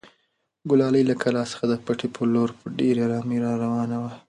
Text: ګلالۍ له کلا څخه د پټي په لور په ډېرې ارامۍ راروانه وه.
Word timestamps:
ګلالۍ 0.69 1.03
له 1.09 1.15
کلا 1.21 1.43
څخه 1.51 1.65
د 1.67 1.73
پټي 1.85 2.07
په 2.15 2.21
لور 2.33 2.49
په 2.59 2.65
ډېرې 2.79 3.01
ارامۍ 3.07 3.37
راروانه 3.45 3.97
وه. 4.01 4.11